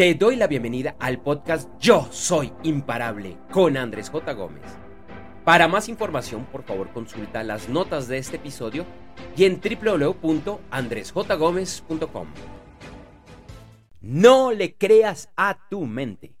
Te 0.00 0.14
doy 0.14 0.36
la 0.36 0.46
bienvenida 0.46 0.96
al 0.98 1.20
podcast 1.20 1.68
Yo 1.78 2.08
Soy 2.10 2.50
Imparable 2.62 3.36
con 3.52 3.76
Andrés 3.76 4.08
J. 4.08 4.32
Gómez. 4.32 4.64
Para 5.44 5.68
más 5.68 5.90
información, 5.90 6.46
por 6.46 6.62
favor, 6.62 6.90
consulta 6.90 7.44
las 7.44 7.68
notas 7.68 8.08
de 8.08 8.16
este 8.16 8.36
episodio 8.36 8.86
y 9.36 9.44
en 9.44 9.60
www.andresjgomez.com. 9.60 12.28
No 14.00 14.52
le 14.52 14.78
creas 14.78 15.28
a 15.36 15.68
tu 15.68 15.84
mente. 15.84 16.34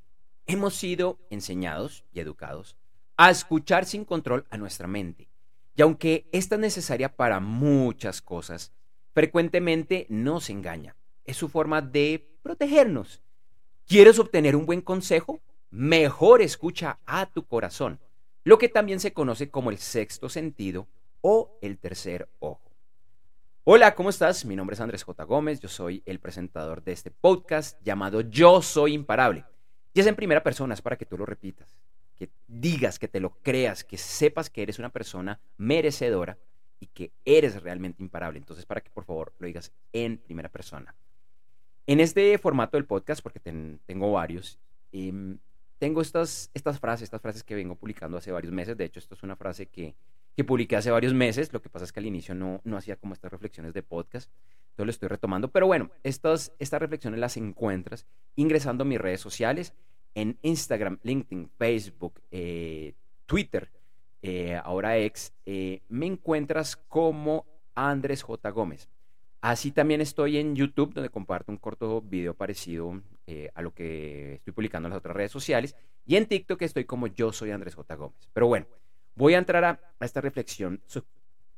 Hemos 0.46 0.74
sido 0.74 1.18
enseñados 1.28 2.06
y 2.14 2.20
educados 2.20 2.78
a 3.18 3.28
escuchar 3.28 3.84
sin 3.84 4.06
control 4.06 4.46
a 4.48 4.56
nuestra 4.56 4.86
mente. 4.86 5.28
Y 5.76 5.82
aunque 5.82 6.30
esta 6.32 6.54
es 6.54 6.60
necesaria 6.62 7.14
para 7.14 7.40
muchas 7.40 8.22
cosas, 8.22 8.72
frecuentemente 9.12 10.06
nos 10.08 10.48
engaña. 10.48 10.96
Es 11.26 11.36
su 11.36 11.50
forma 11.50 11.82
de 11.82 12.26
protegernos 12.42 13.20
¿Quieres 13.90 14.20
obtener 14.20 14.54
un 14.54 14.66
buen 14.66 14.82
consejo? 14.82 15.40
Mejor 15.72 16.42
escucha 16.42 17.00
a 17.06 17.26
tu 17.26 17.44
corazón, 17.48 17.98
lo 18.44 18.56
que 18.56 18.68
también 18.68 19.00
se 19.00 19.12
conoce 19.12 19.50
como 19.50 19.72
el 19.72 19.78
sexto 19.78 20.28
sentido 20.28 20.86
o 21.22 21.58
el 21.60 21.76
tercer 21.76 22.28
ojo. 22.38 22.70
Hola, 23.64 23.96
¿cómo 23.96 24.10
estás? 24.10 24.44
Mi 24.44 24.54
nombre 24.54 24.74
es 24.74 24.80
Andrés 24.80 25.02
J. 25.02 25.24
Gómez, 25.24 25.58
yo 25.58 25.68
soy 25.68 26.04
el 26.06 26.20
presentador 26.20 26.84
de 26.84 26.92
este 26.92 27.10
podcast 27.10 27.82
llamado 27.82 28.20
Yo 28.20 28.62
Soy 28.62 28.94
Imparable. 28.94 29.44
Y 29.92 29.98
es 29.98 30.06
en 30.06 30.14
primera 30.14 30.44
persona, 30.44 30.74
es 30.74 30.82
para 30.82 30.94
que 30.94 31.04
tú 31.04 31.18
lo 31.18 31.26
repitas, 31.26 31.76
que 32.14 32.30
digas, 32.46 32.96
que 32.96 33.08
te 33.08 33.18
lo 33.18 33.40
creas, 33.42 33.82
que 33.82 33.98
sepas 33.98 34.50
que 34.50 34.62
eres 34.62 34.78
una 34.78 34.90
persona 34.90 35.40
merecedora 35.56 36.38
y 36.78 36.86
que 36.86 37.10
eres 37.24 37.60
realmente 37.60 38.04
imparable. 38.04 38.38
Entonces, 38.38 38.66
para 38.66 38.82
que 38.82 38.90
por 38.90 39.04
favor 39.04 39.32
lo 39.40 39.48
digas 39.48 39.72
en 39.92 40.18
primera 40.18 40.48
persona. 40.48 40.94
En 41.90 41.98
este 41.98 42.38
formato 42.38 42.76
del 42.76 42.86
podcast, 42.86 43.20
porque 43.20 43.40
tengo 43.40 44.12
varios, 44.12 44.60
em, 44.92 45.38
tengo 45.80 46.00
estas, 46.02 46.48
estas 46.54 46.78
frases, 46.78 47.02
estas 47.02 47.20
frases 47.20 47.42
que 47.42 47.56
vengo 47.56 47.74
publicando 47.74 48.16
hace 48.16 48.30
varios 48.30 48.52
meses. 48.52 48.76
De 48.76 48.84
hecho, 48.84 49.00
esto 49.00 49.16
es 49.16 49.24
una 49.24 49.34
frase 49.34 49.66
que, 49.66 49.96
que 50.36 50.44
publiqué 50.44 50.76
hace 50.76 50.92
varios 50.92 51.14
meses. 51.14 51.52
Lo 51.52 51.60
que 51.60 51.68
pasa 51.68 51.84
es 51.84 51.90
que 51.90 51.98
al 51.98 52.06
inicio 52.06 52.32
no, 52.32 52.60
no 52.62 52.76
hacía 52.76 52.94
como 52.94 53.12
estas 53.12 53.32
reflexiones 53.32 53.74
de 53.74 53.82
podcast. 53.82 54.30
Entonces 54.68 54.86
lo 54.86 54.90
estoy 54.90 55.08
retomando. 55.08 55.48
Pero 55.48 55.66
bueno, 55.66 55.90
estas, 56.04 56.52
estas 56.60 56.78
reflexiones 56.78 57.18
las 57.18 57.36
encuentras 57.36 58.06
ingresando 58.36 58.82
a 58.82 58.86
mis 58.86 59.00
redes 59.00 59.20
sociales 59.20 59.74
en 60.14 60.38
Instagram, 60.42 61.00
LinkedIn, 61.02 61.50
Facebook, 61.58 62.20
eh, 62.30 62.94
Twitter, 63.26 63.68
eh, 64.22 64.60
ahora 64.62 64.96
ex. 64.96 65.32
Eh, 65.44 65.82
me 65.88 66.06
encuentras 66.06 66.76
como 66.76 67.46
Andrés 67.74 68.22
J. 68.22 68.48
Gómez. 68.50 68.88
Así 69.40 69.72
también 69.72 70.02
estoy 70.02 70.36
en 70.36 70.54
YouTube, 70.54 70.92
donde 70.92 71.08
comparto 71.08 71.50
un 71.50 71.56
corto 71.56 72.02
video 72.02 72.34
parecido 72.34 73.00
eh, 73.26 73.50
a 73.54 73.62
lo 73.62 73.72
que 73.72 74.34
estoy 74.34 74.52
publicando 74.52 74.86
en 74.86 74.90
las 74.90 74.98
otras 74.98 75.16
redes 75.16 75.32
sociales. 75.32 75.74
Y 76.04 76.16
en 76.16 76.26
TikTok 76.26 76.60
estoy 76.62 76.84
como 76.84 77.06
yo 77.06 77.32
soy 77.32 77.50
Andrés 77.50 77.74
J. 77.74 77.94
Gómez. 77.94 78.28
Pero 78.34 78.48
bueno, 78.48 78.66
voy 79.14 79.34
a 79.34 79.38
entrar 79.38 79.64
a, 79.64 79.80
esta 80.00 80.20
reflexión 80.20 80.82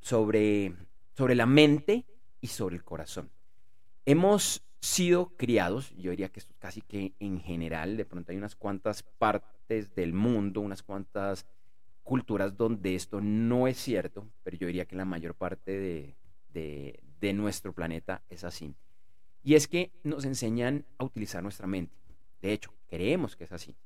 sobre, 0.01 0.75
sobre 1.17 1.35
la 1.35 1.47
mente 1.47 2.05
y 2.41 2.47
sobre 2.49 2.77
el 2.77 2.85
corazón. 2.85 3.31
Hemos 4.05 4.63
sido 4.81 5.37
criados, 5.37 5.91
yo 5.97 6.11
diría 6.11 6.29
que 6.29 6.41
esto 6.41 6.55
casi 6.59 6.83
que 6.83 7.15
en 7.19 7.41
general, 7.41 7.97
de 7.97 8.05
pronto 8.05 8.31
hay 8.31 8.39
unas 8.39 8.57
cuantas 8.57 9.03
partes 9.03 9.95
del 9.95 10.13
mundo, 10.13 10.61
unas 10.61 10.83
cuantas 10.83 11.47
culturas 12.03 12.57
donde 12.57 12.95
esto 12.95 13.21
no 13.21 13.67
es 13.67 13.77
cierto, 13.77 14.29
pero 14.43 14.57
yo 14.57 14.67
diría 14.67 14.87
que 14.87 14.97
la 14.97 15.05
mayor 15.05 15.35
parte 15.35 15.71
de, 15.71 16.17
de 16.53 17.01
nuestro 17.33 17.73
planeta 17.73 18.23
es 18.29 18.43
así. 18.43 18.75
Y 19.45 19.55
es 19.55 19.69
que 19.69 19.93
nos 20.03 20.25
enseñan 20.25 20.85
a 20.99 21.05
utilizar 21.05 21.43
nuestra 21.43 21.67
mente. 21.67 21.95
De 22.41 22.53
hecho, 22.53 22.73
creemos 22.89 23.37
que 23.37 23.45
es 23.45 23.53
así. 23.53 23.77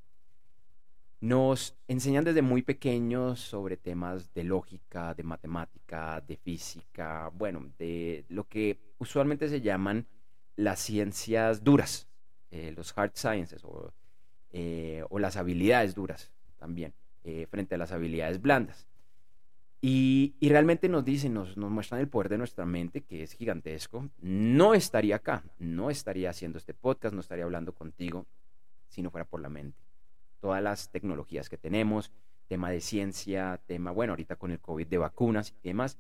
Nos 1.20 1.74
enseñan 1.88 2.24
desde 2.24 2.42
muy 2.42 2.62
pequeños 2.62 3.40
sobre 3.40 3.76
temas 3.76 4.32
de 4.34 4.44
lógica, 4.44 5.14
de 5.14 5.22
matemática, 5.22 6.20
de 6.20 6.36
física, 6.36 7.30
bueno, 7.34 7.70
de 7.78 8.24
lo 8.28 8.48
que 8.48 8.78
usualmente 8.98 9.48
se 9.48 9.60
llaman 9.60 10.06
las 10.56 10.80
ciencias 10.80 11.64
duras, 11.64 12.08
eh, 12.50 12.72
los 12.76 12.96
hard 12.96 13.12
sciences 13.14 13.64
o, 13.64 13.92
eh, 14.50 15.04
las 15.10 15.36
habilidades 15.36 15.94
duras 15.94 16.30
también, 16.56 16.94
eh, 17.24 17.46
frente 17.50 17.74
a 17.74 17.78
las 17.78 17.92
habilidades 17.92 18.40
blandas. 18.40 18.86
Y, 19.88 20.34
realmente 20.40 20.88
nos 20.88 21.04
dicen, 21.04 21.32
nos, 21.32 21.56
muestran 21.56 22.00
el 22.00 22.08
poder 22.08 22.28
de 22.28 22.38
nuestra 22.38 22.66
mente, 22.66 23.02
que 23.02 23.22
es 23.22 23.34
gigantesco. 23.34 24.10
No 24.20 24.74
estaría 24.74 25.14
acá, 25.14 25.44
no 25.60 25.90
estaría 25.90 26.28
haciendo 26.28 26.58
este 26.58 26.74
podcast, 26.74 27.14
no 27.14 27.20
estaría 27.20 27.44
hablando 27.44 27.72
contigo 27.72 28.26
si 28.88 29.00
no 29.00 29.12
fuera 29.12 29.24
por 29.24 29.40
la 29.40 29.48
mente. 29.48 29.78
Todas 30.40 30.60
las 30.60 30.90
tecnologías 30.90 31.48
que 31.48 31.56
tenemos, 31.56 32.10
tema 32.48 32.68
de 32.68 32.80
ciencia, 32.80 33.60
tema, 33.64 33.92
bueno, 33.92 34.14
ahorita 34.14 34.34
con 34.34 34.50
el 34.50 34.58
COVID 34.58 34.88
de 34.88 34.98
vacunas 34.98 35.54
y 35.62 35.68
demás, 35.68 35.98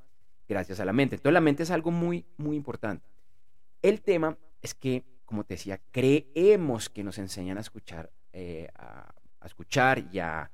gracias 0.48 0.80
a 0.80 0.84
la 0.84 0.92
mente. 0.92 1.14
Entonces 1.14 1.34
la 1.34 1.40
mente 1.40 1.62
es 1.62 1.70
algo 1.70 1.92
muy, 1.92 2.26
muy 2.38 2.56
importante. 2.56 3.06
El 3.82 4.02
tema 4.02 4.36
es 4.62 4.74
que, 4.74 5.04
como 5.24 5.44
te 5.44 5.54
decía, 5.54 5.80
creemos 5.92 6.90
que 6.90 7.04
nos 7.04 7.18
enseñan 7.18 7.56
a 7.56 7.60
escuchar, 7.60 8.10
eh, 8.32 8.68
a, 8.74 9.14
escuchar 9.44 10.02
y 10.10 10.18
a 10.18 10.50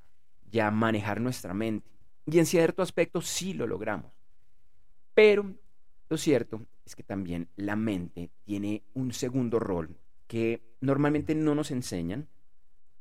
manejar 0.70 1.19
nuestra 1.19 1.54
mente. 1.54 1.93
Y 2.26 2.38
en 2.38 2.46
cierto 2.46 2.82
aspecto 2.82 3.20
sí 3.20 3.54
lo 3.54 3.66
logramos. 3.66 4.12
Pero 5.14 5.54
lo 6.08 6.16
cierto 6.16 6.66
es 6.84 6.96
que 6.96 7.02
también 7.02 7.48
la 7.56 7.76
mente 7.76 8.30
tiene 8.44 8.82
un 8.94 9.12
segundo 9.12 9.58
rol 9.58 9.96
que 10.26 10.62
normalmente 10.80 11.34
no 11.34 11.54
nos 11.54 11.70
enseñan, 11.70 12.28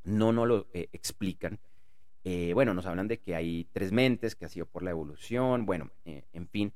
no 0.04 0.32
nos 0.34 0.48
lo 0.48 0.68
eh, 0.74 0.90
explican. 0.92 1.60
Eh, 2.24 2.52
bueno, 2.54 2.74
nos 2.74 2.86
hablan 2.86 3.08
de 3.08 3.20
que 3.20 3.36
hay 3.36 3.68
tres 3.72 3.92
mentes, 3.92 4.36
que 4.36 4.46
ha 4.46 4.50
sido 4.50 4.66
por 4.66 4.84
la 4.84 4.92
evolución, 4.92 5.66
bueno, 5.66 5.92
eh, 6.06 6.26
en 6.34 6.48
fin. 6.48 6.74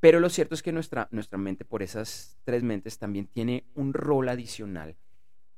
Pero 0.00 0.20
lo 0.20 0.28
cierto 0.28 0.54
es 0.54 0.62
que 0.62 0.72
nuestra, 0.72 1.08
nuestra 1.10 1.38
mente 1.38 1.64
por 1.64 1.82
esas 1.82 2.38
tres 2.44 2.62
mentes 2.62 2.98
también 2.98 3.26
tiene 3.26 3.64
un 3.74 3.92
rol 3.92 4.28
adicional, 4.28 4.96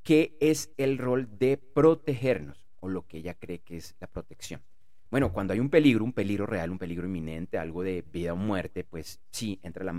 que 0.02 0.36
es 0.40 0.72
el 0.76 0.98
rol 0.98 1.28
de 1.38 1.58
protegernos, 1.58 2.66
o 2.80 2.88
lo 2.88 3.06
que 3.06 3.18
ella 3.18 3.34
cree 3.34 3.58
que 3.58 3.76
es 3.76 3.96
la 4.00 4.06
protección. 4.06 4.62
Bueno, 5.10 5.32
cuando 5.32 5.54
hay 5.54 5.60
un 5.60 5.70
peligro, 5.70 6.04
un 6.04 6.12
peligro 6.12 6.44
real, 6.44 6.70
un 6.70 6.78
peligro 6.78 7.06
inminente, 7.06 7.56
algo 7.56 7.82
de 7.82 8.02
vida 8.02 8.34
o 8.34 8.36
muerte, 8.36 8.84
pues 8.84 9.20
sí, 9.30 9.58
entra 9.62 9.82
la, 9.84 9.92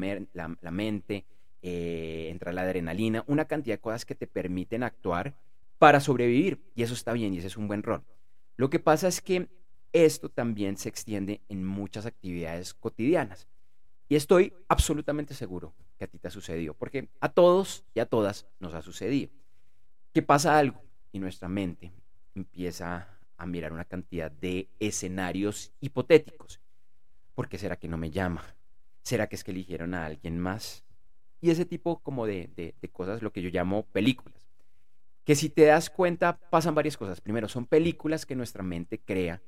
mente, 0.71 1.25
eh, 1.63 2.27
entra 2.29 2.53
la 2.53 2.61
adrenalina, 2.61 3.23
una 3.25 3.45
cantidad 3.45 3.75
de 3.75 3.81
cosas 3.81 4.05
que 4.05 4.13
te 4.13 4.27
permiten 4.27 4.83
actuar 4.83 5.35
para 5.79 5.99
sobrevivir. 5.99 6.61
Y 6.75 6.83
eso 6.83 6.93
está 6.93 7.13
bien 7.13 7.33
y 7.33 7.39
ese 7.39 7.47
es 7.47 7.57
un 7.57 7.67
buen 7.67 7.81
rol. 7.81 8.03
Lo 8.55 8.69
que 8.69 8.79
pasa 8.79 9.07
es 9.07 9.21
que 9.21 9.47
esto 9.93 10.29
también 10.29 10.77
se 10.77 10.89
extiende 10.89 11.41
en 11.49 11.65
muchas 11.65 12.05
actividades 12.05 12.75
cotidianas. 12.75 13.47
Y 14.09 14.15
estoy 14.15 14.53
absolutamente 14.67 15.33
seguro 15.33 15.73
que 15.97 16.05
a 16.05 16.07
ti 16.07 16.19
te 16.19 16.27
ha 16.27 16.31
sucedido, 16.31 16.73
porque 16.75 17.09
a 17.19 17.29
todos 17.29 17.83
y 17.95 17.99
a 17.99 18.05
todas 18.05 18.47
nos 18.59 18.75
ha 18.75 18.81
sucedido. 18.81 19.31
Que 20.13 20.21
pasa 20.21 20.57
algo 20.57 20.81
y 21.11 21.19
nuestra 21.19 21.47
mente 21.47 21.91
empieza 22.35 23.18
a 23.39 23.45
mirar 23.45 23.73
una 23.73 23.85
cantidad 23.85 24.29
de 24.29 24.69
escenarios 24.79 25.71
hipotéticos. 25.79 26.59
¿Por 27.33 27.47
qué 27.47 27.57
será 27.57 27.77
que 27.77 27.87
no 27.87 27.97
me 27.97 28.11
llama? 28.11 28.43
¿Será 29.01 29.27
que 29.27 29.35
es 29.37 29.43
que 29.43 29.51
eligieron 29.51 29.93
a 29.93 30.05
alguien 30.05 30.37
más? 30.37 30.83
Y 31.41 31.49
ese 31.49 31.65
tipo 31.65 31.99
como 31.99 32.27
de, 32.27 32.49
de, 32.55 32.89
cosas, 32.89 33.21
lo 33.21 33.31
que 33.31 33.41
yo 33.41 33.49
llamo 33.49 33.83
películas. 33.87 34.49
Que 35.23 35.35
si 35.35 35.49
te 35.49 35.63
das 35.63 35.89
cuenta, 35.89 36.37
pasan 36.37 36.75
varias 36.75 36.97
cosas. 36.97 37.21
Primero, 37.21 37.47
son 37.47 37.65
películas 37.65 38.25
que 38.25 38.35
nuestra 38.35 38.61
mente 38.61 38.99
crea 38.99 39.41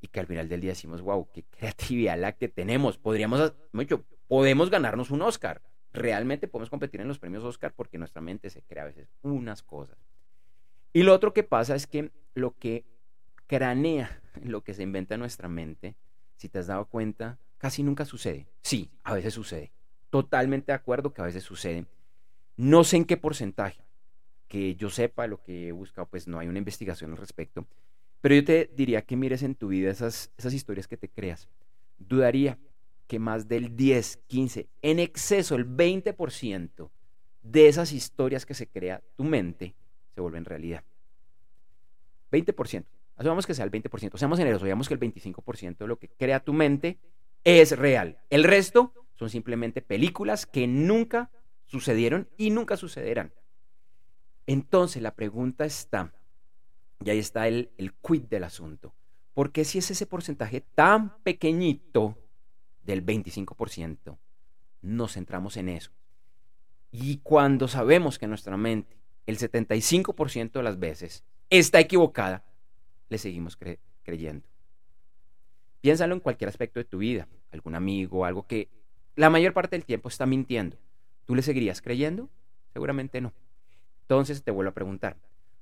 y 0.00 0.08
que 0.08 0.18
al 0.18 0.26
final 0.26 0.48
del 0.48 0.60
día 0.60 0.70
decimos, 0.70 1.00
wow, 1.00 1.28
qué 1.32 1.44
creatividad 1.44 2.18
la 2.18 2.32
que 2.32 2.48
tenemos. 2.48 2.98
Podríamos, 2.98 3.54
mucho, 3.70 4.04
podemos 4.26 4.68
ganarnos 4.68 5.12
un 5.12 5.22
Oscar. 5.22 5.62
Realmente 5.92 6.48
podemos 6.48 6.70
competir 6.70 7.00
en 7.00 7.08
los 7.08 7.20
premios 7.20 7.44
Oscar 7.44 7.72
porque 7.72 7.98
nuestra 7.98 8.20
mente 8.20 8.50
se 8.50 8.62
crea 8.62 8.82
a 8.82 8.86
veces 8.86 9.08
unas 9.22 9.62
cosas. 9.62 9.96
Y 10.92 11.04
lo 11.04 11.14
otro 11.14 11.32
que 11.32 11.44
pasa 11.44 11.76
es 11.76 11.86
que 11.86 12.10
lo 12.34 12.56
que 12.58 12.84
cranea 13.48 14.20
lo 14.44 14.62
que 14.62 14.74
se 14.74 14.84
inventa 14.84 15.14
en 15.14 15.20
nuestra 15.20 15.48
mente, 15.48 15.96
si 16.36 16.48
te 16.48 16.60
has 16.60 16.68
dado 16.68 16.84
cuenta, 16.84 17.38
casi 17.56 17.82
nunca 17.82 18.04
sucede. 18.04 18.46
Sí, 18.62 18.88
a 19.02 19.14
veces 19.14 19.34
sucede. 19.34 19.72
Totalmente 20.10 20.70
de 20.70 20.76
acuerdo 20.76 21.12
que 21.12 21.22
a 21.22 21.24
veces 21.24 21.42
sucede. 21.42 21.86
No 22.56 22.84
sé 22.84 22.98
en 22.98 23.04
qué 23.04 23.16
porcentaje. 23.16 23.82
Que 24.46 24.76
yo 24.76 24.88
sepa 24.88 25.26
lo 25.26 25.42
que 25.42 25.68
he 25.68 25.72
buscado, 25.72 26.06
pues 26.06 26.28
no 26.28 26.38
hay 26.38 26.48
una 26.48 26.58
investigación 26.58 27.10
al 27.10 27.16
respecto. 27.16 27.66
Pero 28.20 28.34
yo 28.36 28.44
te 28.44 28.70
diría 28.74 29.02
que 29.02 29.16
mires 29.16 29.42
en 29.42 29.54
tu 29.54 29.68
vida 29.68 29.90
esas, 29.90 30.30
esas 30.38 30.54
historias 30.54 30.86
que 30.86 30.96
te 30.96 31.08
creas. 31.08 31.48
Dudaría 31.98 32.58
que 33.06 33.18
más 33.18 33.48
del 33.48 33.76
10, 33.76 34.18
15, 34.26 34.68
en 34.82 34.98
exceso 34.98 35.54
el 35.54 35.66
20% 35.66 36.90
de 37.42 37.68
esas 37.68 37.92
historias 37.92 38.44
que 38.44 38.54
se 38.54 38.68
crea 38.68 39.02
tu 39.16 39.24
mente 39.24 39.74
se 40.14 40.20
vuelven 40.20 40.44
realidad. 40.44 40.84
20%. 42.30 42.84
Asumamos 43.18 43.48
que 43.48 43.54
sea 43.54 43.64
el 43.64 43.72
20%, 43.72 44.16
seamos 44.16 44.38
generosos, 44.38 44.64
digamos 44.64 44.86
que 44.86 44.94
el 44.94 45.00
25% 45.00 45.78
de 45.78 45.86
lo 45.88 45.98
que 45.98 46.08
crea 46.08 46.38
tu 46.38 46.52
mente 46.52 47.00
es 47.42 47.76
real. 47.76 48.20
El 48.30 48.44
resto 48.44 48.92
son 49.14 49.28
simplemente 49.28 49.82
películas 49.82 50.46
que 50.46 50.68
nunca 50.68 51.32
sucedieron 51.66 52.28
y 52.36 52.50
nunca 52.50 52.76
sucederán. 52.76 53.32
Entonces 54.46 55.02
la 55.02 55.16
pregunta 55.16 55.64
está, 55.64 56.14
y 57.04 57.10
ahí 57.10 57.18
está 57.18 57.48
el, 57.48 57.72
el 57.76 57.92
quid 57.92 58.22
del 58.22 58.44
asunto. 58.44 58.94
¿Por 59.34 59.50
qué 59.50 59.64
si 59.64 59.78
es 59.78 59.90
ese 59.90 60.06
porcentaje 60.06 60.60
tan 60.60 61.20
pequeñito 61.24 62.16
del 62.84 63.04
25%, 63.04 64.16
nos 64.82 65.14
centramos 65.14 65.56
en 65.56 65.70
eso? 65.70 65.90
Y 66.92 67.18
cuando 67.18 67.66
sabemos 67.66 68.16
que 68.16 68.28
nuestra 68.28 68.56
mente, 68.56 68.96
el 69.26 69.38
75% 69.38 70.52
de 70.52 70.62
las 70.62 70.78
veces, 70.78 71.24
está 71.50 71.80
equivocada, 71.80 72.44
le 73.08 73.18
seguimos 73.18 73.58
creyendo. 74.04 74.46
Piénsalo 75.80 76.14
en 76.14 76.20
cualquier 76.20 76.48
aspecto 76.48 76.80
de 76.80 76.84
tu 76.84 76.98
vida, 76.98 77.28
algún 77.52 77.74
amigo, 77.74 78.24
algo 78.24 78.46
que 78.46 78.68
la 79.14 79.30
mayor 79.30 79.52
parte 79.52 79.76
del 79.76 79.84
tiempo 79.84 80.08
está 80.08 80.26
mintiendo. 80.26 80.76
¿Tú 81.24 81.34
le 81.34 81.42
seguirías 81.42 81.82
creyendo? 81.82 82.28
Seguramente 82.72 83.20
no. 83.20 83.32
Entonces 84.02 84.42
te 84.42 84.50
vuelvo 84.50 84.70
a 84.70 84.74
preguntar, 84.74 85.16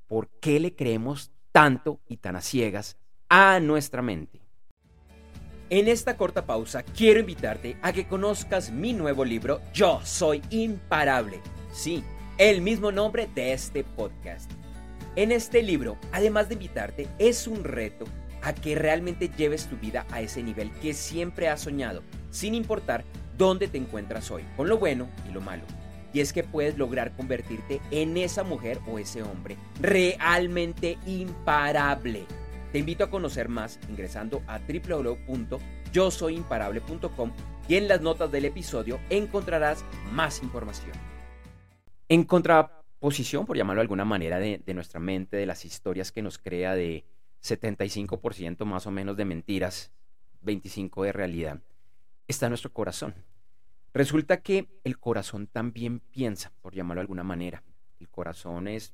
¿por 0.06 0.28
qué 0.40 0.60
le 0.60 0.74
creemos 0.74 1.32
tanto 1.52 2.00
y 2.08 2.18
tan 2.18 2.36
a 2.36 2.40
ciegas 2.40 2.96
a 3.28 3.60
nuestra 3.60 4.02
mente? 4.02 4.40
En 5.68 5.88
esta 5.88 6.16
corta 6.16 6.46
pausa 6.46 6.84
quiero 6.84 7.18
invitarte 7.18 7.76
a 7.82 7.92
que 7.92 8.06
conozcas 8.06 8.70
mi 8.70 8.92
nuevo 8.92 9.24
libro 9.24 9.60
Yo 9.74 10.00
Soy 10.04 10.40
Imparable. 10.50 11.40
Sí, 11.72 12.04
el 12.38 12.62
mismo 12.62 12.92
nombre 12.92 13.28
de 13.34 13.52
este 13.52 13.82
podcast. 13.82 14.50
En 15.16 15.32
este 15.32 15.62
libro, 15.62 15.98
además 16.12 16.48
de 16.48 16.54
invitarte, 16.54 17.08
es 17.18 17.46
un 17.46 17.64
reto 17.64 18.04
a 18.42 18.54
que 18.54 18.74
realmente 18.74 19.30
lleves 19.36 19.66
tu 19.66 19.76
vida 19.76 20.06
a 20.10 20.20
ese 20.20 20.42
nivel 20.42 20.70
que 20.80 20.94
siempre 20.94 21.48
has 21.48 21.62
soñado, 21.62 22.02
sin 22.30 22.54
importar 22.54 23.04
dónde 23.36 23.66
te 23.66 23.78
encuentras 23.78 24.30
hoy, 24.30 24.44
con 24.56 24.68
lo 24.68 24.78
bueno 24.78 25.08
y 25.28 25.32
lo 25.32 25.40
malo 25.40 25.64
y 26.16 26.20
es 26.20 26.32
que 26.32 26.42
puedes 26.44 26.78
lograr 26.78 27.14
convertirte 27.14 27.82
en 27.90 28.16
esa 28.16 28.42
mujer 28.42 28.78
o 28.90 28.98
ese 28.98 29.22
hombre 29.22 29.58
realmente 29.82 30.96
imparable. 31.04 32.24
Te 32.72 32.78
invito 32.78 33.04
a 33.04 33.10
conocer 33.10 33.50
más 33.50 33.78
ingresando 33.90 34.42
a 34.46 34.58
www.yosoyimparable.com 34.60 37.32
y 37.68 37.74
en 37.74 37.88
las 37.88 38.00
notas 38.00 38.32
del 38.32 38.46
episodio 38.46 38.98
encontrarás 39.10 39.84
más 40.10 40.42
información. 40.42 40.92
En 42.08 42.24
contraposición, 43.06 43.46
por 43.46 43.56
llamarlo 43.56 43.80
de 43.80 43.84
alguna 43.84 44.04
manera, 44.04 44.40
de, 44.40 44.60
de 44.66 44.74
nuestra 44.74 44.98
mente, 44.98 45.36
de 45.36 45.46
las 45.46 45.64
historias 45.64 46.10
que 46.10 46.22
nos 46.22 46.38
crea 46.38 46.74
de 46.74 47.04
75% 47.40 48.64
más 48.64 48.88
o 48.88 48.90
menos 48.90 49.16
de 49.16 49.24
mentiras, 49.24 49.92
25% 50.44 51.04
de 51.04 51.12
realidad, 51.12 51.60
está 52.26 52.48
nuestro 52.48 52.72
corazón. 52.72 53.14
Resulta 53.94 54.38
que 54.38 54.66
el 54.82 54.98
corazón 54.98 55.46
también 55.46 56.00
piensa, 56.00 56.52
por 56.60 56.74
llamarlo 56.74 56.98
de 56.98 57.02
alguna 57.02 57.22
manera. 57.22 57.62
El 58.00 58.08
corazón 58.08 58.66
es 58.66 58.92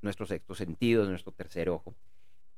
nuestro 0.00 0.24
sexto 0.24 0.54
sentido, 0.54 1.04
nuestro 1.04 1.32
tercer 1.32 1.68
ojo. 1.68 1.94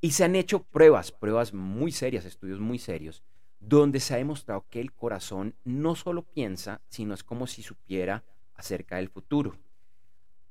Y 0.00 0.12
se 0.12 0.23
han 0.23 0.37
hecho 0.37 0.62
pruebas, 0.62 1.11
pruebas 1.11 1.53
muy 1.53 1.91
serias, 1.91 2.25
estudios 2.25 2.61
muy 2.61 2.79
serios, 2.79 3.25
donde 3.59 3.99
se 3.99 4.15
ha 4.15 4.19
demostrado 4.19 4.65
que 4.71 4.81
el 4.81 4.93
corazón 4.93 5.56
no 5.65 5.97
solo 5.97 6.23
piensa, 6.23 6.81
sino 6.88 7.12
es 7.12 7.25
como 7.25 7.49
si 7.49 7.65
supiera 7.65 8.23
acerca 8.55 8.97
del 8.97 9.09
futuro. 9.09 9.56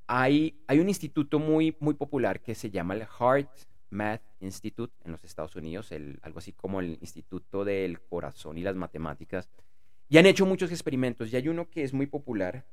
Hay, 0.06 0.62
hay 0.66 0.78
un 0.78 0.88
instituto 0.88 1.38
muy, 1.38 1.76
muy 1.80 1.94
popular 1.94 2.40
que 2.40 2.54
se 2.54 2.70
llama 2.70 2.94
el 2.94 3.06
Heart 3.06 3.50
Math 3.90 4.22
Institute 4.40 4.94
en 5.04 5.12
los 5.12 5.24
Estados 5.24 5.56
Unidos, 5.56 5.90
algo 6.22 6.38
así 6.38 6.52
como 6.52 6.80
el 6.80 6.98
Instituto 7.00 7.64
del 7.64 8.00
Corazón 8.00 8.58
y 8.58 8.62
las 8.62 8.76
Matemáticas, 8.76 9.48
y 10.08 10.18
han 10.18 10.26
hecho 10.26 10.46
muchos 10.46 10.70
experimentos. 10.70 11.32
Y 11.32 11.36
hay 11.36 11.48
uno 11.48 11.68
que 11.68 11.82
es 11.82 11.92
muy 11.92 12.06
popular, 12.06 12.64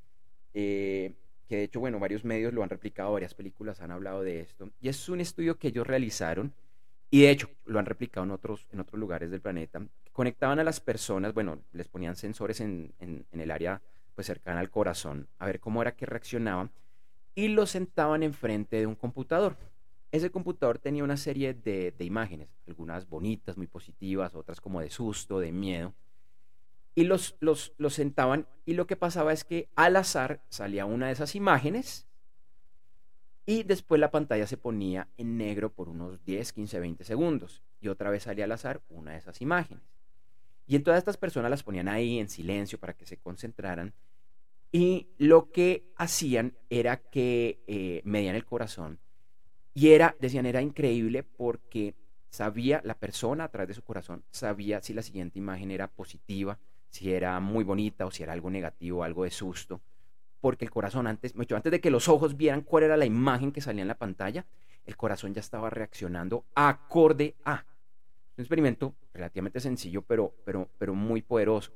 eh, 0.54 1.14
que 1.48 1.58
de 1.58 1.64
hecho, 1.64 1.80
bueno, 1.80 2.00
varios 2.00 2.24
medios 2.24 2.54
lo 2.54 2.64
han 2.64 2.70
replicado, 2.70 3.14
varias 3.14 3.34
películas 3.34 3.82
han 3.82 3.92
hablado 3.92 4.22
de 4.24 4.40
esto. 4.42 4.70
Y 4.80 4.90
es 4.90 5.10
un 5.10 5.20
estudio 5.20 5.58
que 5.58 5.70
ellos 5.70 5.88
realizaron 5.88 6.54
y 7.10 7.22
de 7.22 7.30
hecho 7.32 7.50
lo 7.66 7.80
han 7.80 7.86
replicado 7.86 8.26
en 8.26 8.32
otros, 8.32 8.68
en 8.72 8.80
otros 8.80 9.00
lugares 9.00 9.30
del 9.30 9.42
planeta. 9.42 9.86
Conectaban 10.12 10.60
a 10.60 10.64
las 10.64 10.80
personas, 10.80 11.34
bueno, 11.34 11.60
les 11.72 11.88
ponían 11.88 12.16
sensores 12.16 12.60
en, 12.60 12.94
en, 13.00 13.26
el 13.32 13.52
área 13.52 13.82
pues 14.16 14.28
cercana 14.28 14.60
al 14.60 14.70
corazón, 14.70 15.28
a 15.40 15.46
ver 15.48 15.60
cómo 15.60 15.82
era 15.82 15.96
que 15.96 16.06
reaccionaban 16.06 16.72
y 17.36 17.50
los 17.50 17.72
sentaban 17.72 18.24
enfrente 18.24 18.78
de 18.78 18.88
un 18.88 18.96
computador. 18.96 19.58
Ese 20.12 20.30
computador 20.30 20.78
tenía 20.78 21.04
una 21.04 21.18
serie 21.18 21.54
de, 21.54 21.92
de 21.92 22.06
imágenes, 22.06 22.50
algunas 22.68 23.10
bonitas, 23.10 23.58
muy 23.58 23.68
positivas, 23.68 24.36
otras 24.36 24.62
como 24.62 24.80
de 24.80 24.90
susto, 24.90 25.40
de 25.40 25.52
miedo 25.52 25.94
y 26.96 27.06
los, 27.06 27.36
los, 27.40 27.74
los 27.78 27.94
sentaban 27.94 28.48
y 28.66 28.74
lo 28.74 28.88
que 28.88 28.96
pasaba 28.96 29.34
es 29.34 29.44
que 29.44 29.70
al 29.76 29.96
azar 29.96 30.42
salía 30.50 30.86
una 30.86 31.08
de 31.08 31.14
esas 31.14 31.36
imágenes 31.36 32.08
y 33.46 33.64
después 33.64 34.00
la 34.00 34.12
pantalla 34.12 34.48
se 34.48 34.58
ponía 34.58 35.10
en 35.18 35.38
negro 35.38 35.72
por 35.72 35.90
unos 35.90 36.24
10, 36.24 36.54
15, 36.54 36.80
20 36.80 37.04
segundos 37.04 37.62
y 37.82 37.88
otra 37.88 38.10
vez 38.10 38.24
salía 38.24 38.46
al 38.46 38.52
azar 38.52 38.82
una 38.90 39.12
de 39.12 39.18
esas 39.18 39.42
imágenes. 39.42 39.84
Y 40.66 40.78
en 40.78 40.84
todas 40.84 41.00
estas 41.00 41.18
personas 41.18 41.52
las 41.52 41.64
ponían 41.64 41.90
ahí 41.90 42.20
en 42.20 42.30
silencio 42.30 42.80
para 42.80 42.94
que 42.94 43.06
se 43.06 43.18
concentraran 43.18 43.94
y 44.74 45.08
lo 45.20 45.52
que 45.52 45.86
hacían 45.96 46.58
era 46.70 46.98
que 46.98 47.64
eh, 47.68 48.02
medían 48.04 48.36
el 48.36 48.44
corazón 48.44 49.00
y 49.76 49.92
era, 49.92 50.16
decían, 50.20 50.48
era 50.48 50.62
increíble 50.62 51.22
porque 51.24 51.96
sabía 52.30 52.82
la 52.84 52.96
persona 52.96 53.46
a 53.46 53.50
través 53.50 53.70
de 53.70 53.74
su 53.76 53.84
corazón, 53.84 54.24
sabía 54.32 54.82
si 54.82 54.94
la 54.94 55.04
siguiente 55.04 55.38
imagen 55.38 55.70
era 55.70 55.88
positiva, 55.88 56.60
si 56.90 57.14
era 57.14 57.40
muy 57.40 57.64
bonita 57.64 58.08
o 58.08 58.12
si 58.12 58.24
era 58.24 58.34
algo 58.34 58.50
negativo, 58.50 59.04
algo 59.04 59.24
de 59.24 59.30
susto, 59.30 59.80
porque 60.42 60.66
el 60.66 60.72
corazón 60.72 61.06
antes, 61.06 61.36
mucho 61.36 61.56
antes 61.56 61.72
de 61.72 61.80
que 61.80 61.92
los 61.92 62.10
ojos 62.10 62.36
vieran 62.36 62.62
cuál 62.62 62.84
era 62.84 62.98
la 62.98 63.06
imagen 63.06 63.52
que 63.52 63.62
salía 63.62 63.84
en 63.84 63.88
la 63.88 64.00
pantalla, 64.00 64.46
el 64.86 64.98
corazón 64.98 65.36
ya 65.36 65.40
estaba 65.40 65.70
reaccionando 65.70 66.46
acorde 66.56 67.36
a. 67.46 67.64
Un 68.36 68.42
experimento 68.42 68.96
relativamente 69.14 69.60
sencillo, 69.60 70.02
pero, 70.02 70.34
pero, 70.44 70.68
pero 70.80 70.96
muy 70.96 71.22
poderoso. 71.22 71.72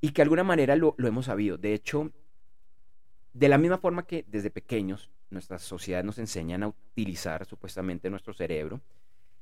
Y 0.00 0.10
que 0.10 0.20
de 0.20 0.22
alguna 0.22 0.44
manera 0.44 0.76
lo, 0.76 0.94
lo 0.96 1.08
hemos 1.08 1.26
sabido. 1.26 1.58
De 1.58 1.74
hecho, 1.74 2.12
de 3.38 3.48
la 3.48 3.56
misma 3.56 3.78
forma 3.78 4.04
que 4.04 4.24
desde 4.26 4.50
pequeños 4.50 5.10
nuestras 5.30 5.62
sociedades 5.62 6.04
nos 6.04 6.18
enseñan 6.18 6.64
a 6.64 6.68
utilizar 6.68 7.46
supuestamente 7.46 8.10
nuestro 8.10 8.34
cerebro, 8.34 8.80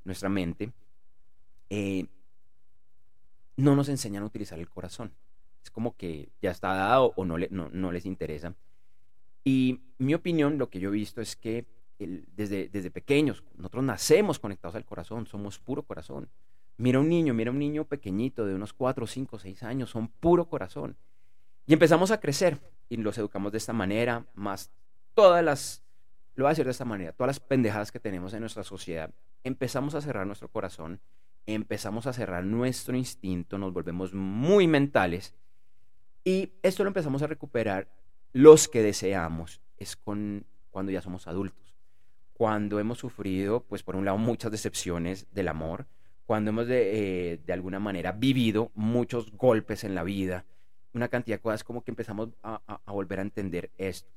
nuestra 0.04 0.28
mente, 0.28 0.70
eh, 1.70 2.06
no 3.56 3.74
nos 3.74 3.88
enseñan 3.88 4.22
a 4.22 4.26
utilizar 4.26 4.58
el 4.58 4.68
corazón. 4.68 5.14
Es 5.64 5.70
como 5.70 5.96
que 5.96 6.28
ya 6.42 6.50
está 6.50 6.74
dado 6.74 7.14
o 7.16 7.24
no, 7.24 7.38
les 7.38 8.04
interesa. 8.04 8.54
Y 9.44 9.80
mi 9.96 10.12
opinión, 10.12 10.58
lo 10.58 10.68
que 10.68 10.78
yo 10.78 10.90
he 10.90 10.92
visto 10.92 11.22
es 11.22 11.34
que 11.34 11.64
desde, 11.98 12.68
desde 12.68 12.90
pequeños, 12.90 13.44
nosotros 13.56 13.82
nacemos 13.82 14.38
conectados 14.38 14.76
al 14.76 14.84
corazón, 14.84 15.26
somos 15.26 15.58
puro 15.58 15.82
corazón. 15.82 16.28
Mira 16.76 17.00
un 17.00 17.08
niño, 17.08 17.32
mira 17.32 17.50
un 17.50 17.58
niño 17.58 17.86
pequeñito 17.86 18.44
de 18.44 18.54
unos 18.54 18.74
4, 18.74 19.06
5, 19.06 19.38
6 19.38 19.62
años, 19.62 19.88
son 19.88 20.08
puro 20.08 20.50
corazón. 20.50 20.98
Y 21.66 21.72
empezamos 21.72 22.10
a 22.10 22.20
crecer 22.20 22.60
y 22.88 22.96
los 22.96 23.18
educamos 23.18 23.52
de 23.52 23.58
esta 23.58 23.72
manera, 23.72 24.26
más 24.34 24.70
todas 25.14 25.44
las, 25.44 25.82
lo 26.34 26.44
voy 26.44 26.50
a 26.50 26.52
decir 26.52 26.64
de 26.64 26.70
esta 26.70 26.84
manera, 26.84 27.12
todas 27.12 27.28
las 27.28 27.40
pendejadas 27.40 27.90
que 27.92 28.00
tenemos 28.00 28.32
en 28.34 28.40
nuestra 28.40 28.64
sociedad, 28.64 29.10
empezamos 29.44 29.94
a 29.94 30.00
cerrar 30.00 30.26
nuestro 30.26 30.48
corazón 30.48 31.00
empezamos 31.46 32.06
a 32.06 32.12
cerrar 32.12 32.44
nuestro 32.44 32.96
instinto, 32.96 33.56
nos 33.56 33.72
volvemos 33.72 34.12
muy 34.12 34.66
mentales 34.66 35.34
y 36.24 36.52
esto 36.62 36.82
lo 36.82 36.88
empezamos 36.88 37.22
a 37.22 37.28
recuperar 37.28 37.88
los 38.32 38.68
que 38.68 38.82
deseamos, 38.82 39.62
es 39.78 39.96
con 39.96 40.44
cuando 40.70 40.92
ya 40.92 41.00
somos 41.00 41.26
adultos, 41.28 41.74
cuando 42.34 42.80
hemos 42.80 42.98
sufrido, 42.98 43.60
pues 43.60 43.82
por 43.82 43.96
un 43.96 44.04
lado, 44.04 44.18
muchas 44.18 44.50
decepciones 44.50 45.26
del 45.32 45.48
amor, 45.48 45.86
cuando 46.26 46.50
hemos 46.50 46.66
de, 46.66 47.32
eh, 47.32 47.38
de 47.38 47.52
alguna 47.52 47.78
manera 47.78 48.12
vivido 48.12 48.72
muchos 48.74 49.30
golpes 49.32 49.84
en 49.84 49.94
la 49.94 50.02
vida, 50.02 50.44
una 50.96 51.08
cantidad 51.08 51.36
de 51.36 51.42
cosas 51.42 51.62
como 51.62 51.82
que 51.82 51.90
empezamos 51.90 52.30
a, 52.42 52.60
a, 52.66 52.92
volver 52.92 53.18
a 53.20 53.22
entender 53.22 53.70
esto. 53.78 54.10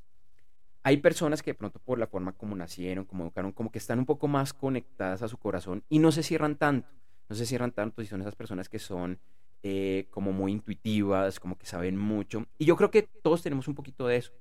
Hay 0.81 0.97
personas 0.97 1.43
que 1.43 1.51
de 1.51 1.55
pronto 1.55 1.79
por 1.79 1.99
la 1.99 2.07
forma 2.07 2.31
como 2.31 2.55
nacieron, 2.55 3.05
como 3.05 3.25
educaron, 3.25 3.51
como 3.51 3.71
que 3.71 3.77
están 3.77 3.99
un 3.99 4.05
poco 4.05 4.27
más 4.27 4.53
conectadas 4.53 5.21
a 5.21 5.27
su 5.27 5.37
corazón 5.37 5.83
y 5.89 5.99
no 5.99 6.11
se 6.11 6.23
cierran 6.23 6.55
tanto 6.55 6.87
no 7.29 7.35
se 7.35 7.45
cierran 7.45 7.71
tanto 7.71 8.01
y 8.01 8.07
son 8.07 8.21
esas 8.21 8.35
personas 8.35 8.67
que 8.67 8.79
son 8.79 9.19
eh, 9.61 10.07
como 10.09 10.33
muy 10.33 10.51
intuitivas, 10.51 11.39
como 11.39 11.57
que 11.57 11.67
saben 11.67 11.95
mucho. 11.95 12.45
Y 12.57 12.65
yo 12.65 12.75
creo 12.75 12.89
que 12.89 13.03
todos 13.03 13.43
tenemos 13.43 13.67
un 13.67 13.75
poquito 13.75 14.07
de 14.07 14.17
eso. 14.17 14.33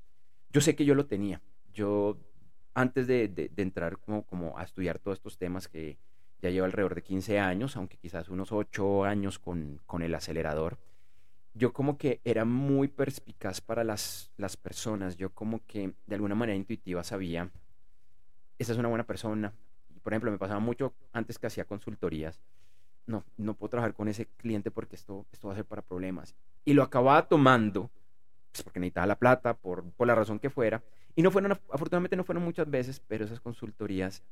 Yo 0.50 0.60
sé 0.62 0.74
que 0.74 0.86
yo 0.86 0.94
lo 0.94 1.06
tenía. 1.06 1.42
Yo, 1.72 2.18
antes 2.74 3.06
de, 3.06 3.52
entrar 3.56 3.98
como, 3.98 4.24
como 4.24 4.58
a 4.58 4.64
estudiar 4.64 4.98
todos 4.98 5.18
estos 5.18 5.36
temas 5.36 5.68
que 5.68 5.98
ya 6.40 6.50
llevo 6.50 6.64
alrededor 6.64 6.94
de 6.94 7.02
15 7.02 7.38
años, 7.38 7.76
aunque 7.76 7.98
quizás 7.98 8.30
unos 8.30 8.52
8 8.52 9.04
años 9.04 9.38
con, 9.38 9.80
con 9.84 10.02
el 10.02 10.14
acelerador, 10.14 10.78
yo 11.54 11.72
como 11.72 11.98
que 11.98 12.20
era 12.24 12.44
muy 12.44 12.88
perspicaz 12.88 13.60
para 13.60 13.84
las, 13.84 14.30
las 14.36 14.56
personas. 14.56 15.16
Yo 15.16 15.30
como 15.30 15.64
que 15.66 15.94
de 16.06 16.14
alguna 16.14 16.34
manera 16.34 16.56
intuitiva 16.56 17.02
sabía, 17.04 17.50
esta 18.58 18.72
es 18.72 18.78
una 18.78 18.88
buena 18.88 19.04
persona. 19.04 19.52
Por 20.02 20.12
ejemplo, 20.12 20.30
me 20.30 20.38
pasaba 20.38 20.60
mucho 20.60 20.94
antes 21.12 21.38
que 21.38 21.48
hacía 21.48 21.64
consultorías 21.64 22.40
no, 23.08 23.24
no 23.36 23.54
puedo 23.54 23.70
trabajar 23.70 23.94
con 23.94 24.08
ese 24.08 24.26
cliente 24.26 24.70
porque 24.70 24.94
esto, 24.94 25.26
esto 25.32 25.48
va 25.48 25.54
a 25.54 25.56
ser 25.56 25.64
para 25.64 25.82
problemas. 25.82 26.34
Y 26.64 26.74
lo 26.74 26.82
acababa 26.82 27.26
tomando, 27.26 27.90
pues 28.52 28.62
porque 28.62 28.78
necesitaba 28.78 29.06
la 29.06 29.18
plata, 29.18 29.54
por, 29.54 29.90
por 29.92 30.06
la 30.06 30.14
razón 30.14 30.38
que 30.38 30.50
fuera, 30.50 30.82
Y 31.16 31.22
no 31.22 31.30
fueron, 31.30 31.52
afortunadamente 31.52 32.16
no 32.16 32.24
fueron 32.24 32.44
muchas 32.44 32.70
veces, 32.70 33.00
pero 33.00 33.24
esas 33.24 33.40
consultorías 33.40 34.22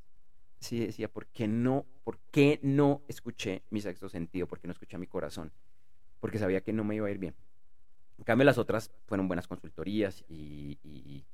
sí 0.60 0.78
decía, 0.78 1.08
¿por 1.08 1.26
qué 1.26 1.48
no, 1.48 1.84
por 2.04 2.18
qué 2.30 2.60
no 2.62 3.02
escuché 3.08 3.62
mi 3.70 3.80
sexto 3.80 4.08
sentido? 4.08 4.46
¿Por 4.46 4.60
qué 4.60 4.68
no 4.68 4.72
escuché 4.72 4.96
mi 4.98 5.06
corazón? 5.06 5.50
Porque 6.20 6.38
sabía 6.38 6.60
que 6.60 6.72
no 6.72 6.84
me 6.84 6.96
iba 6.96 7.06
a 7.06 7.10
ir 7.10 7.18
bien. 7.18 7.34
En 8.18 8.24
cambio, 8.24 8.44
las 8.44 8.58
otras 8.58 8.90
fueron 9.06 9.28
buenas 9.28 9.46
consultorías 9.46 10.24
y, 10.28 11.24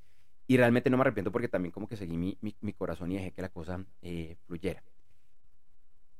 realmente 0.48 0.90
no 0.90 0.98
me 0.98 1.00
arrepiento 1.00 1.32
porque 1.32 1.48
también 1.48 1.72
como 1.72 1.88
que 1.88 1.96
seguí 1.96 2.16
mi, 2.18 2.72
corazón 2.74 3.10
y 3.10 3.14
dejé 3.14 3.32
que 3.32 3.40
la 3.40 3.48
cosa 3.48 3.84
eh, 4.02 4.36
fluyera. 4.46 4.82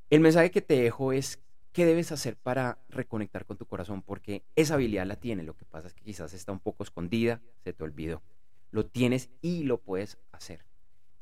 El 0.08 0.20
mensaje 0.20 0.50
que 0.50 0.62
te 0.62 0.80
dejo 0.80 1.12
es 1.12 1.38
qué 1.72 1.86
debes 1.86 2.12
hacer 2.12 2.36
para 2.36 2.78
reconectar 2.88 3.46
con 3.46 3.56
tu 3.56 3.66
corazón, 3.66 4.02
porque 4.02 4.42
esa 4.56 4.74
habilidad 4.74 5.06
la 5.06 5.16
tiene. 5.16 5.42
Lo 5.42 5.56
que 5.56 5.64
pasa 5.64 5.88
es 5.88 5.94
que 5.94 6.04
quizás 6.04 6.32
está 6.34 6.52
un 6.52 6.60
poco 6.60 6.82
escondida, 6.82 7.40
se 7.64 7.72
te 7.72 7.82
olvidó. 7.82 8.22
Lo 8.70 8.86
tienes 8.86 9.30
y 9.40 9.64
lo 9.64 9.78
puedes 9.78 10.18
hacer. 10.32 10.64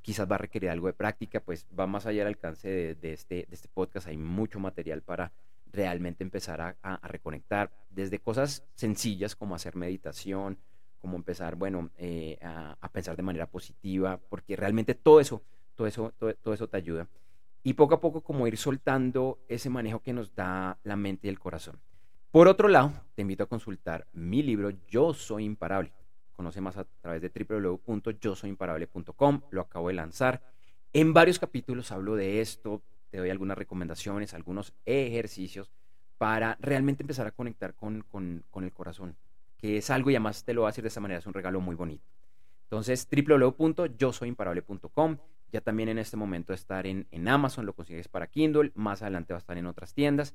Quizás 0.02 0.30
va 0.30 0.36
a 0.36 0.38
requerir 0.38 0.70
algo 0.70 0.86
de 0.86 0.92
práctica, 0.92 1.40
pues 1.40 1.66
va 1.78 1.86
más 1.86 2.06
allá 2.06 2.20
del 2.20 2.28
alcance 2.28 2.68
de, 2.94 3.12
este, 3.12 3.46
de 3.48 3.54
este 3.54 3.68
podcast. 3.68 4.08
Hay 4.08 4.16
mucho 4.16 4.58
material 4.58 5.02
para 5.02 5.32
realmente 5.72 6.24
empezar 6.24 6.76
a, 6.82 7.08
reconectar, 7.08 7.70
desde 7.90 8.18
cosas 8.18 8.64
sencillas 8.74 9.36
como 9.36 9.54
hacer 9.54 9.76
meditación, 9.76 10.58
como 10.98 11.16
empezar, 11.16 11.56
bueno, 11.56 11.90
eh, 11.96 12.38
a, 12.42 12.88
pensar 12.92 13.16
de 13.16 13.22
manera 13.22 13.46
positiva, 13.46 14.20
porque 14.28 14.56
realmente 14.56 14.94
todo 14.94 15.20
eso, 15.20 15.42
todo 15.74 15.86
eso, 15.86 16.12
todo 16.18 16.54
eso 16.54 16.68
te 16.68 16.76
ayuda 16.76 17.08
y 17.62 17.74
poco 17.74 17.94
a 17.94 18.00
poco 18.00 18.22
como 18.22 18.46
ir 18.46 18.56
soltando 18.56 19.38
ese 19.48 19.68
manejo 19.70 20.00
que 20.00 20.12
nos 20.12 20.34
da 20.34 20.78
la 20.82 20.96
mente 20.96 21.26
y 21.26 21.30
el 21.30 21.38
corazón. 21.38 21.80
Por 22.30 22.48
otro 22.48 22.68
lado, 22.68 22.92
te 23.14 23.22
invito 23.22 23.44
a 23.44 23.48
consultar 23.48 24.06
mi 24.12 24.42
libro 24.42 24.70
Yo 24.88 25.14
Soy 25.14 25.44
Imparable. 25.44 25.92
Conoce 26.32 26.60
más 26.60 26.76
a 26.76 26.84
través 26.84 27.20
de 27.20 27.28
www.yosoyimparable.com. 27.28 29.42
Lo 29.50 29.62
acabo 29.62 29.88
de 29.88 29.94
lanzar. 29.94 30.42
En 30.92 31.12
varios 31.12 31.38
capítulos 31.38 31.92
hablo 31.92 32.16
de 32.16 32.40
esto, 32.40 32.82
te 33.10 33.18
doy 33.18 33.30
algunas 33.30 33.58
recomendaciones, 33.58 34.34
algunos 34.34 34.72
ejercicios 34.86 35.70
para 36.18 36.56
realmente 36.60 37.02
empezar 37.02 37.26
a 37.26 37.30
conectar 37.30 37.74
con, 37.74 38.04
el 38.54 38.72
corazón, 38.72 39.16
que 39.56 39.78
es 39.78 39.90
algo 39.90 40.10
y 40.10 40.14
además 40.14 40.44
te 40.44 40.54
lo 40.54 40.62
voy 40.62 40.68
a 40.68 40.70
decir 40.70 40.82
de 40.82 40.88
esta 40.88 41.00
manera, 41.00 41.18
es 41.18 41.26
un 41.26 41.34
regalo 41.34 41.60
muy 41.60 41.74
bonito. 41.74 42.04
Entonces, 42.64 43.08
www.yosoyimparable.com. 43.10 45.18
Ya 45.52 45.60
también 45.60 45.88
en 45.88 45.98
este 45.98 46.16
momento 46.16 46.52
estar 46.52 46.86
en, 46.86 47.08
en 47.10 47.26
Amazon, 47.26 47.66
lo 47.66 47.72
consigues 47.72 48.06
para 48.06 48.28
Kindle, 48.28 48.70
más 48.74 49.02
adelante 49.02 49.32
va 49.32 49.38
a 49.38 49.40
estar 49.40 49.58
en 49.58 49.66
otras 49.66 49.92
tiendas. 49.92 50.32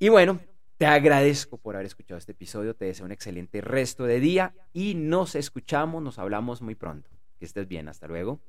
Y 0.00 0.08
bueno, 0.08 0.40
te 0.76 0.86
agradezco 0.86 1.58
por 1.58 1.76
haber 1.76 1.86
escuchado 1.86 2.18
este 2.18 2.32
episodio, 2.32 2.74
te 2.74 2.86
deseo 2.86 3.06
un 3.06 3.12
excelente 3.12 3.60
resto 3.60 4.04
de 4.04 4.18
día 4.18 4.54
y 4.72 4.94
nos 4.94 5.36
escuchamos, 5.36 6.02
nos 6.02 6.18
hablamos 6.18 6.62
muy 6.62 6.74
pronto. 6.74 7.10
Que 7.38 7.44
estés 7.44 7.68
bien, 7.68 7.88
hasta 7.88 8.08
luego. 8.08 8.40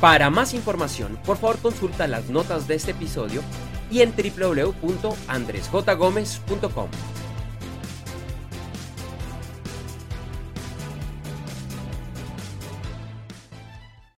Para 0.00 0.30
más 0.30 0.54
información, 0.54 1.18
por 1.26 1.36
favor 1.36 1.58
consulta 1.58 2.06
las 2.06 2.30
notas 2.30 2.66
de 2.68 2.76
este 2.76 2.92
episodio 2.92 3.42
y 3.90 4.00
en 4.00 4.14
www.andresjgomez.com. 4.16 7.15